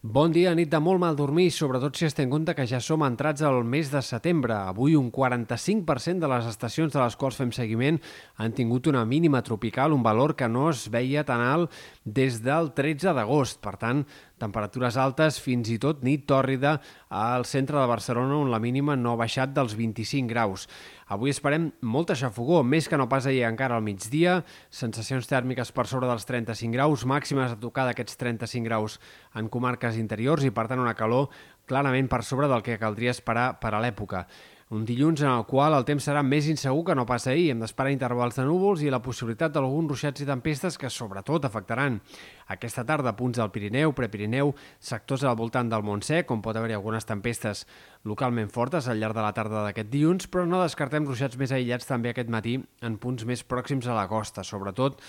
Bon 0.00 0.32
dia, 0.32 0.54
nit 0.56 0.70
de 0.72 0.78
molt 0.80 0.96
mal 0.96 1.12
dormir, 1.12 1.50
sobretot 1.52 1.98
si 1.98 2.06
es 2.06 2.14
té 2.16 2.24
en 2.24 2.30
compte 2.32 2.54
que 2.56 2.64
ja 2.64 2.78
som 2.80 3.02
entrats 3.04 3.42
al 3.44 3.58
mes 3.68 3.90
de 3.92 4.00
setembre. 4.00 4.54
Avui 4.56 4.94
un 4.96 5.10
45% 5.12 6.24
de 6.24 6.30
les 6.32 6.46
estacions 6.48 6.94
de 6.94 7.02
les 7.02 7.16
quals 7.20 7.36
fem 7.36 7.52
seguiment 7.52 7.98
han 8.40 8.54
tingut 8.56 8.88
una 8.88 9.02
mínima 9.04 9.42
tropical, 9.44 9.92
un 9.92 10.00
valor 10.00 10.32
que 10.40 10.48
no 10.48 10.70
es 10.70 10.86
veia 10.88 11.26
tan 11.28 11.44
alt 11.44 11.76
des 12.06 12.40
del 12.40 12.72
13 12.72 13.12
d'agost. 13.12 13.60
Per 13.60 13.74
tant, 13.76 14.00
temperatures 14.40 14.96
altes, 14.98 15.38
fins 15.42 15.68
i 15.70 15.76
tot 15.78 16.00
nit 16.06 16.24
tòrrida 16.28 16.78
al 17.12 17.44
centre 17.44 17.78
de 17.78 17.86
Barcelona, 17.90 18.38
on 18.40 18.50
la 18.50 18.60
mínima 18.62 18.96
no 18.96 19.12
ha 19.12 19.20
baixat 19.20 19.52
dels 19.54 19.76
25 19.78 20.30
graus. 20.30 20.66
Avui 21.10 21.30
esperem 21.34 21.70
molta 21.82 22.16
xafogó, 22.16 22.62
més 22.64 22.88
que 22.88 22.98
no 22.98 23.08
pas 23.10 23.26
ahir 23.26 23.44
encara 23.48 23.76
al 23.76 23.84
migdia, 23.84 24.40
sensacions 24.70 25.28
tèrmiques 25.30 25.72
per 25.76 25.86
sobre 25.90 26.08
dels 26.10 26.24
35 26.26 26.72
graus, 26.74 27.04
màximes 27.04 27.52
a 27.52 27.58
tocar 27.60 27.84
d'aquests 27.88 28.16
35 28.20 28.66
graus 28.66 29.00
en 29.34 29.50
comarques 29.52 29.98
interiors 30.00 30.46
i, 30.46 30.54
per 30.54 30.66
tant, 30.70 30.80
una 30.80 30.96
calor 30.98 31.28
clarament 31.70 32.08
per 32.10 32.24
sobre 32.26 32.48
del 32.50 32.64
que 32.66 32.80
caldria 32.82 33.12
esperar 33.14 33.52
per 33.62 33.74
a 33.76 33.82
l'època. 33.82 34.24
Un 34.70 34.84
dilluns 34.86 35.18
en 35.24 35.32
el 35.32 35.48
qual 35.50 35.74
el 35.74 35.82
temps 35.82 36.04
serà 36.06 36.20
més 36.22 36.46
insegur 36.46 36.84
que 36.86 36.94
no 36.94 37.02
passa 37.02 37.32
ahir. 37.32 37.48
Hem 37.50 37.62
d'esperar 37.64 37.90
intervals 37.90 38.36
de 38.38 38.44
núvols 38.46 38.84
i 38.84 38.92
la 38.94 39.00
possibilitat 39.02 39.50
d'alguns 39.56 39.90
ruixats 39.90 40.22
i 40.22 40.26
tempestes 40.28 40.76
que 40.78 40.90
sobretot 40.94 41.48
afectaran 41.48 41.96
aquesta 42.54 42.84
tarda 42.86 43.16
punts 43.18 43.40
del 43.40 43.50
Pirineu, 43.50 43.90
Prepirineu, 43.98 44.52
sectors 44.78 45.24
al 45.26 45.34
voltant 45.40 45.72
del 45.72 45.82
Montsec, 45.82 46.30
on 46.30 46.44
pot 46.44 46.54
haver-hi 46.54 46.78
algunes 46.78 47.08
tempestes 47.08 47.64
localment 48.06 48.54
fortes 48.54 48.86
al 48.86 49.02
llarg 49.02 49.18
de 49.18 49.26
la 49.26 49.34
tarda 49.34 49.64
d'aquest 49.64 49.90
dilluns, 49.90 50.30
però 50.30 50.46
no 50.46 50.62
descartem 50.62 51.08
ruixats 51.08 51.40
més 51.40 51.50
aïllats 51.50 51.90
també 51.90 52.14
aquest 52.14 52.30
matí 52.30 52.60
en 52.86 53.02
punts 53.02 53.26
més 53.26 53.42
pròxims 53.42 53.90
a 53.90 53.98
la 53.98 54.06
costa, 54.06 54.46
sobretot 54.46 55.02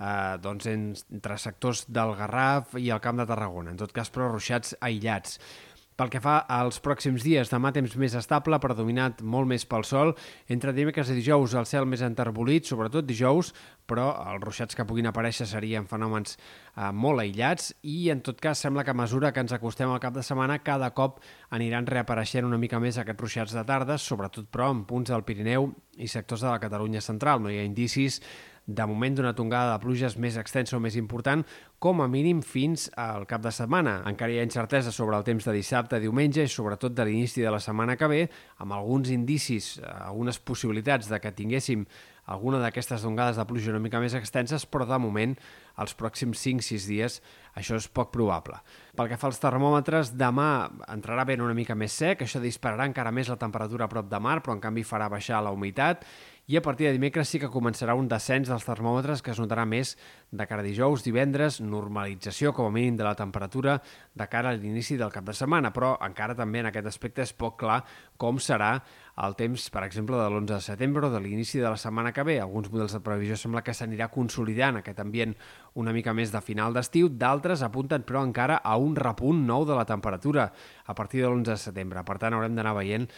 eh, 0.00 0.38
doncs 0.40 0.70
entre 0.72 1.36
sectors 1.36 1.84
del 1.92 2.14
Garraf 2.16 2.78
i 2.80 2.88
el 2.88 3.04
Camp 3.04 3.20
de 3.20 3.28
Tarragona. 3.28 3.72
En 3.72 3.80
tot 3.80 3.92
cas, 3.92 4.08
però 4.08 4.30
ruixats 4.32 4.72
aïllats. 4.80 5.38
Pel 5.96 6.08
que 6.12 6.22
fa 6.24 6.38
als 6.48 6.80
pròxims 6.82 7.24
dies, 7.24 7.50
demà 7.52 7.72
temps 7.74 7.94
més 8.00 8.14
estable, 8.16 8.58
predominat 8.62 9.20
molt 9.22 9.50
més 9.50 9.66
pel 9.68 9.84
sol. 9.84 10.14
Entre 10.48 10.72
dimecres 10.72 11.10
i 11.12 11.16
dijous 11.18 11.52
el 11.58 11.68
cel 11.68 11.86
més 11.86 12.02
enterbolit, 12.06 12.66
sobretot 12.68 13.06
dijous, 13.06 13.52
però 13.86 14.08
els 14.32 14.42
ruixats 14.44 14.78
que 14.78 14.86
puguin 14.88 15.10
aparèixer 15.10 15.46
serien 15.50 15.88
fenòmens 15.90 16.36
eh, 16.38 16.88
molt 16.92 17.20
aïllats 17.20 17.72
i 17.82 18.08
en 18.14 18.22
tot 18.24 18.40
cas 18.40 18.62
sembla 18.64 18.86
que 18.86 18.94
a 18.94 18.98
mesura 18.98 19.32
que 19.32 19.42
ens 19.44 19.52
acostem 19.52 19.90
al 19.90 20.00
cap 20.00 20.14
de 20.16 20.24
setmana 20.24 20.60
cada 20.64 20.92
cop 20.96 21.20
aniran 21.50 21.88
reapareixent 21.90 22.48
una 22.48 22.60
mica 22.62 22.80
més 22.80 22.98
aquests 22.98 23.20
ruixats 23.20 23.56
de 23.58 23.66
tarda, 23.68 23.98
sobretot 23.98 24.48
però 24.52 24.70
en 24.72 24.86
punts 24.88 25.12
del 25.12 25.26
Pirineu 25.28 25.68
i 25.98 26.08
sectors 26.08 26.46
de 26.46 26.48
la 26.48 26.62
Catalunya 26.62 27.04
central. 27.04 27.42
No 27.42 27.52
hi 27.52 27.60
ha 27.60 27.68
indicis 27.68 28.22
de 28.66 28.86
moment 28.86 29.16
d'una 29.16 29.34
tongada 29.34 29.72
de 29.74 29.82
pluges 29.82 30.16
més 30.22 30.36
extensa 30.38 30.76
o 30.76 30.80
més 30.80 30.96
important, 30.96 31.42
com 31.82 32.00
a 32.00 32.08
mínim 32.08 32.42
fins 32.46 32.86
al 33.00 33.26
cap 33.26 33.42
de 33.42 33.50
setmana. 33.50 33.98
Encara 34.08 34.32
hi 34.32 34.38
ha 34.38 34.46
incertesa 34.46 34.92
sobre 34.94 35.18
el 35.18 35.26
temps 35.26 35.48
de 35.48 35.56
dissabte, 35.56 36.00
diumenge 36.00 36.46
i 36.46 36.52
sobretot 36.52 36.94
de 36.94 37.06
l'inici 37.08 37.42
de 37.42 37.50
la 37.50 37.60
setmana 37.60 37.96
que 37.98 38.10
ve, 38.10 38.22
amb 38.62 38.78
alguns 38.78 39.10
indicis, 39.10 39.74
eh, 39.82 39.86
algunes 40.06 40.38
possibilitats 40.38 41.10
de 41.10 41.20
que 41.20 41.34
tinguéssim 41.34 41.86
alguna 42.30 42.60
d'aquestes 42.62 43.02
tongades 43.02 43.38
de 43.38 43.46
pluja 43.48 43.72
una 43.72 43.82
mica 43.82 44.00
més 44.00 44.14
extenses, 44.14 44.66
però 44.66 44.86
de 44.86 44.98
moment, 45.02 45.34
els 45.82 45.94
pròxims 45.98 46.38
5-6 46.44 46.86
dies, 46.90 47.18
això 47.58 47.76
és 47.76 47.88
poc 47.88 48.12
probable. 48.14 48.60
Pel 48.96 49.08
que 49.10 49.18
fa 49.18 49.28
als 49.28 49.40
termòmetres, 49.42 50.12
demà 50.20 50.68
entrarà 50.92 51.24
ben 51.28 51.42
una 51.42 51.56
mica 51.56 51.74
més 51.74 51.96
sec, 51.96 52.22
això 52.22 52.40
dispararà 52.40 52.86
encara 52.88 53.12
més 53.12 53.30
la 53.32 53.40
temperatura 53.40 53.88
a 53.88 53.92
prop 53.92 54.08
de 54.10 54.20
mar, 54.20 54.40
però 54.42 54.56
en 54.56 54.62
canvi 54.62 54.84
farà 54.86 55.08
baixar 55.12 55.42
la 55.42 55.52
humitat, 55.52 56.06
i 56.50 56.56
a 56.58 56.62
partir 56.62 56.88
de 56.88 56.92
dimecres 56.96 57.30
sí 57.30 57.38
que 57.38 57.50
començarà 57.52 57.94
un 57.94 58.08
descens 58.10 58.48
dels 58.50 58.64
termòmetres 58.66 59.22
que 59.22 59.30
es 59.30 59.38
notarà 59.38 59.62
més 59.68 59.94
de 60.34 60.46
cara 60.50 60.64
a 60.64 60.66
dijous, 60.66 61.04
divendres, 61.06 61.60
normalització 61.62 62.50
com 62.52 62.66
a 62.66 62.74
mínim 62.74 62.96
de 62.98 63.06
la 63.06 63.14
temperatura 63.14 63.76
de 64.14 64.26
cara 64.26 64.50
a 64.50 64.58
l'inici 64.58 64.98
del 64.98 65.12
cap 65.14 65.24
de 65.28 65.36
setmana, 65.38 65.70
però 65.70 65.94
encara 66.02 66.34
també 66.34 66.60
en 66.60 66.72
aquest 66.72 66.90
aspecte 66.90 67.22
és 67.22 67.32
poc 67.32 67.60
clar 67.62 67.78
com 68.18 68.42
serà 68.42 68.74
el 69.20 69.34
temps, 69.36 69.66
per 69.72 69.82
exemple, 69.84 70.16
de 70.16 70.28
l'11 70.30 70.54
de 70.54 70.60
setembre 70.64 71.06
o 71.06 71.10
de 71.12 71.20
l'inici 71.20 71.60
de 71.60 71.68
la 71.68 71.76
setmana 71.76 72.14
que 72.16 72.24
ve. 72.24 72.38
Alguns 72.40 72.70
models 72.72 72.96
de 72.96 73.02
previsió 73.04 73.36
sembla 73.36 73.62
que 73.64 73.74
s'anirà 73.76 74.08
consolidant 74.12 74.80
aquest 74.80 75.02
ambient 75.04 75.36
una 75.76 75.92
mica 75.92 76.14
més 76.16 76.32
de 76.32 76.40
final 76.40 76.72
d'estiu, 76.72 77.10
d'altres 77.12 77.62
apunten 77.62 78.06
però 78.08 78.24
encara 78.24 78.62
a 78.64 78.78
un 78.80 78.96
repunt 78.96 79.44
nou 79.46 79.66
de 79.68 79.76
la 79.76 79.84
temperatura 79.84 80.48
a 80.86 80.94
partir 80.96 81.20
de 81.22 81.28
l'11 81.28 81.52
de 81.52 81.60
setembre. 81.60 82.04
Per 82.08 82.18
tant, 82.18 82.34
haurem 82.34 82.56
d'anar 82.56 82.76
veient 82.80 83.08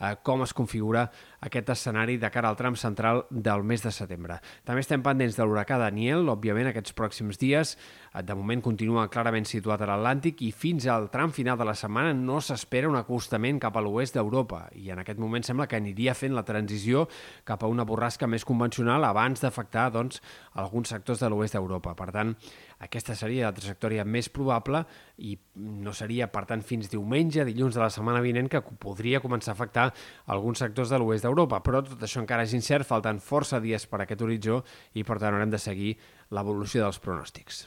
eh, 0.00 0.14
com 0.22 0.42
es 0.44 0.54
configura 0.56 1.06
aquest 1.46 1.70
escenari 1.74 2.16
de 2.18 2.30
cara 2.32 2.50
al 2.50 2.56
tram 2.58 2.76
central 2.76 3.24
del 3.30 3.62
mes 3.64 3.82
de 3.84 3.92
setembre. 3.94 4.38
També 4.64 4.82
estem 4.82 5.02
pendents 5.04 5.36
de 5.38 5.46
l'huracà 5.46 5.78
Daniel, 5.80 6.28
òbviament 6.32 6.70
aquests 6.70 6.94
pròxims 6.96 7.40
dies, 7.40 7.76
eh, 8.12 8.22
de 8.22 8.34
moment 8.34 8.62
continua 8.64 9.08
clarament 9.12 9.46
situat 9.46 9.82
a 9.82 9.90
l'Atlàntic 9.90 10.42
i 10.46 10.52
fins 10.52 10.86
al 10.86 11.08
tram 11.12 11.32
final 11.32 11.58
de 11.58 11.68
la 11.68 11.74
setmana 11.74 12.14
no 12.14 12.40
s'espera 12.40 12.88
un 12.88 12.96
acostament 12.96 13.60
cap 13.62 13.76
a 13.76 13.84
l'oest 13.84 14.16
d'Europa 14.16 14.66
i 14.74 14.90
en 14.90 15.00
aquest 15.02 15.18
moment 15.22 15.44
sembla 15.46 15.66
que 15.66 15.76
aniria 15.76 16.14
fent 16.14 16.34
la 16.34 16.44
transició 16.44 17.06
cap 17.44 17.62
a 17.62 17.70
una 17.70 17.84
borrasca 17.84 18.26
més 18.26 18.44
convencional 18.44 19.04
abans 19.04 19.40
d'afectar 19.40 19.90
doncs, 19.92 20.22
alguns 20.54 20.88
sectors 20.88 21.20
de 21.20 21.30
l'oest 21.30 21.54
d'Europa. 21.54 21.94
Per 21.96 22.10
tant, 22.12 22.34
aquesta 22.82 23.14
seria 23.16 23.48
la 23.48 23.56
trajectòria 23.56 24.04
més 24.04 24.28
probable 24.28 24.82
i 25.24 25.36
no 25.56 25.94
seria, 25.96 26.28
per 26.32 26.44
tant, 26.48 26.62
fins 26.66 26.90
diumenge, 26.92 27.44
dilluns 27.48 27.76
de 27.76 27.80
la 27.80 27.90
setmana 27.92 28.20
vinent, 28.24 28.50
que 28.52 28.60
podria 28.60 29.22
començar 29.24 29.54
a 29.54 29.56
afectar 29.56 29.85
alguns 30.32 30.64
sectors 30.64 30.92
de 30.92 31.00
l'oest 31.02 31.26
d'Europa. 31.26 31.62
Però 31.64 31.84
tot 31.84 32.02
això 32.02 32.22
encara 32.24 32.46
és 32.46 32.56
incert, 32.56 32.88
falten 32.88 33.20
força 33.20 33.60
dies 33.62 33.86
per 33.86 34.00
a 34.00 34.04
aquest 34.08 34.26
horitzó 34.26 34.62
i, 34.94 35.04
per 35.04 35.20
tant, 35.20 35.34
haurem 35.34 35.52
de 35.52 35.62
seguir 35.62 35.96
l'evolució 36.34 36.84
dels 36.86 37.02
pronòstics. 37.02 37.66